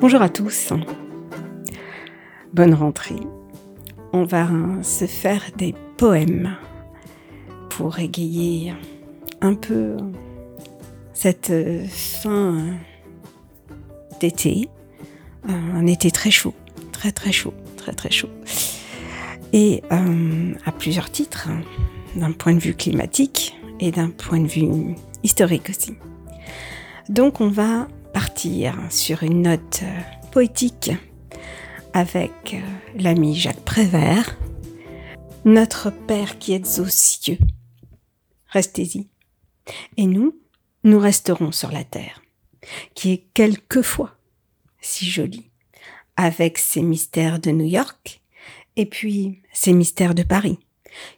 Bonjour 0.00 0.22
à 0.22 0.28
tous. 0.28 0.72
Bonne 2.52 2.72
rentrée. 2.72 3.18
On 4.12 4.22
va 4.22 4.48
se 4.82 5.06
faire 5.06 5.42
des 5.56 5.74
poèmes 5.96 6.56
pour 7.68 7.98
égayer 7.98 8.74
un 9.40 9.54
peu 9.54 9.96
cette 11.12 11.52
fin 11.88 12.76
d'été. 14.20 14.68
Un 15.48 15.86
été 15.86 16.12
très 16.12 16.30
chaud, 16.30 16.54
très 16.92 17.10
très 17.10 17.32
chaud, 17.32 17.54
très 17.76 17.92
très 17.92 18.12
chaud. 18.12 18.30
Et 19.52 19.82
euh, 19.90 20.54
à 20.64 20.70
plusieurs 20.70 21.10
titres, 21.10 21.48
d'un 22.14 22.30
point 22.30 22.54
de 22.54 22.60
vue 22.60 22.74
climatique 22.74 23.58
et 23.80 23.90
d'un 23.90 24.10
point 24.10 24.38
de 24.38 24.46
vue 24.46 24.94
historique 25.24 25.70
aussi. 25.70 25.94
Donc 27.08 27.40
on 27.40 27.48
va 27.48 27.88
partir 28.12 28.76
sur 28.90 29.22
une 29.22 29.42
note 29.42 29.80
euh, 29.82 30.00
poétique 30.32 30.90
avec 31.92 32.54
euh, 32.54 32.60
l'ami 32.96 33.34
Jacques 33.34 33.64
Prévert. 33.64 34.36
Notre 35.44 35.90
Père 35.90 36.38
qui 36.38 36.52
êtes 36.52 36.78
aux 36.78 36.88
cieux, 36.88 37.38
restez-y. 38.48 39.08
Et 39.96 40.06
nous, 40.06 40.38
nous 40.84 40.98
resterons 40.98 41.52
sur 41.52 41.70
la 41.70 41.84
terre, 41.84 42.22
qui 42.94 43.12
est 43.12 43.24
quelquefois 43.34 44.16
si 44.80 45.06
jolie, 45.06 45.50
avec 46.16 46.58
ses 46.58 46.82
mystères 46.82 47.38
de 47.38 47.50
New 47.50 47.66
York 47.66 48.20
et 48.76 48.86
puis 48.86 49.42
ses 49.52 49.72
mystères 49.72 50.14
de 50.14 50.22
Paris, 50.22 50.58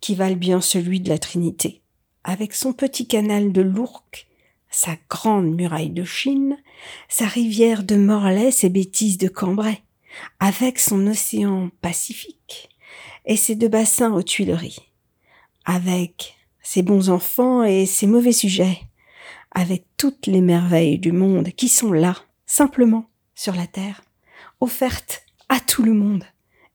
qui 0.00 0.14
valent 0.14 0.36
bien 0.36 0.60
celui 0.60 1.00
de 1.00 1.08
la 1.08 1.18
Trinité, 1.18 1.82
avec 2.24 2.54
son 2.54 2.72
petit 2.72 3.06
canal 3.06 3.52
de 3.52 3.62
l'Ourcq 3.62 4.26
sa 4.72 4.96
grande 5.08 5.54
muraille 5.54 5.90
de 5.90 6.02
Chine, 6.02 6.56
sa 7.08 7.26
rivière 7.26 7.84
de 7.84 7.94
Morlaix, 7.94 8.50
ses 8.50 8.70
bêtises 8.70 9.18
de 9.18 9.28
Cambrai, 9.28 9.82
avec 10.40 10.80
son 10.80 11.06
océan 11.06 11.70
Pacifique 11.82 12.70
et 13.26 13.36
ses 13.36 13.54
deux 13.54 13.68
bassins 13.68 14.12
aux 14.12 14.22
Tuileries, 14.22 14.78
avec 15.64 16.34
ses 16.62 16.82
bons 16.82 17.10
enfants 17.10 17.62
et 17.62 17.86
ses 17.86 18.06
mauvais 18.06 18.32
sujets, 18.32 18.80
avec 19.52 19.84
toutes 19.98 20.26
les 20.26 20.40
merveilles 20.40 20.98
du 20.98 21.12
monde 21.12 21.50
qui 21.50 21.68
sont 21.68 21.92
là, 21.92 22.16
simplement, 22.46 23.10
sur 23.34 23.54
la 23.54 23.66
terre, 23.66 24.02
offertes 24.60 25.24
à 25.50 25.60
tout 25.60 25.82
le 25.82 25.92
monde, 25.92 26.24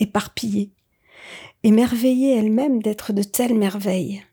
éparpillées, 0.00 0.72
émerveillées 1.62 2.36
elles-mêmes 2.36 2.82
d'être 2.82 3.12
de 3.12 3.22
telles 3.22 3.56
merveilles, 3.56 4.24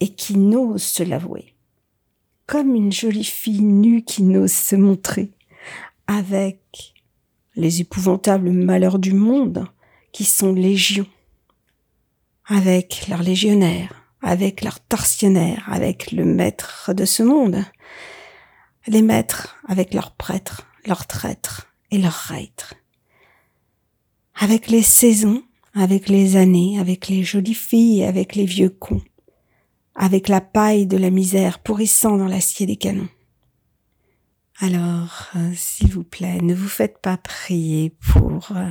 et 0.00 0.14
qui 0.14 0.38
n'osent 0.38 0.82
se 0.82 1.02
l'avouer 1.02 1.57
comme 2.48 2.74
une 2.74 2.90
jolie 2.90 3.24
fille 3.24 3.60
nue 3.60 4.02
qui 4.02 4.22
n'ose 4.22 4.52
se 4.52 4.74
montrer, 4.74 5.30
avec 6.06 6.94
les 7.54 7.82
épouvantables 7.82 8.50
malheurs 8.50 8.98
du 8.98 9.12
monde 9.12 9.66
qui 10.12 10.24
sont 10.24 10.54
légions, 10.54 11.06
avec 12.46 13.06
leurs 13.08 13.22
légionnaires, 13.22 14.02
avec 14.22 14.62
leurs 14.62 14.80
tortionnaires, 14.80 15.68
avec 15.70 16.10
le 16.10 16.24
maître 16.24 16.94
de 16.94 17.04
ce 17.04 17.22
monde, 17.22 17.62
les 18.86 19.02
maîtres 19.02 19.58
avec 19.68 19.92
leurs 19.92 20.12
prêtres, 20.12 20.66
leurs 20.86 21.06
traîtres 21.06 21.70
et 21.90 21.98
leurs 21.98 22.28
reîtres, 22.30 22.74
avec 24.34 24.68
les 24.68 24.82
saisons, 24.82 25.42
avec 25.74 26.08
les 26.08 26.36
années, 26.36 26.78
avec 26.80 27.08
les 27.08 27.24
jolies 27.24 27.52
filles, 27.52 28.04
avec 28.04 28.34
les 28.34 28.46
vieux 28.46 28.70
cons, 28.70 29.02
avec 29.98 30.28
la 30.28 30.40
paille 30.40 30.86
de 30.86 30.96
la 30.96 31.10
misère 31.10 31.58
pourrissant 31.58 32.16
dans 32.16 32.28
l'acier 32.28 32.66
des 32.66 32.76
canons. 32.76 33.08
Alors, 34.60 35.28
euh, 35.36 35.52
s'il 35.54 35.92
vous 35.92 36.04
plaît, 36.04 36.40
ne 36.40 36.54
vous 36.54 36.68
faites 36.68 36.98
pas 36.98 37.16
prier 37.16 37.94
pour 38.12 38.48
euh, 38.56 38.70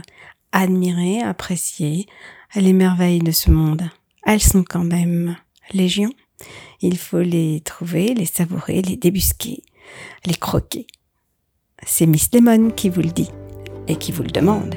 admirer, 0.52 1.22
apprécier 1.22 2.08
les 2.56 2.74
merveilles 2.74 3.20
de 3.20 3.32
ce 3.32 3.52
monde. 3.52 3.90
Elles 4.26 4.42
sont 4.42 4.64
quand 4.64 4.84
même 4.84 5.36
légion. 5.74 6.10
Il 6.82 6.98
faut 6.98 7.22
les 7.22 7.62
trouver, 7.62 8.14
les 8.14 8.26
savourer, 8.26 8.82
les 8.82 8.96
débusquer, 8.96 9.64
les 10.26 10.36
croquer. 10.36 10.88
C'est 11.86 12.06
Miss 12.06 12.30
Lemon 12.34 12.72
qui 12.72 12.90
vous 12.90 13.02
le 13.02 13.10
dit 13.10 13.30
et 13.88 13.96
qui 13.96 14.12
vous 14.12 14.24
le 14.24 14.32
demande. 14.32 14.76